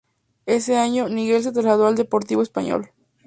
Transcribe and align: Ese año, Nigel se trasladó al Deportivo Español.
Ese 0.47 0.77
año, 0.79 1.09
Nigel 1.09 1.43
se 1.43 1.51
trasladó 1.51 1.85
al 1.85 1.95
Deportivo 1.95 2.41
Español. 2.41 2.89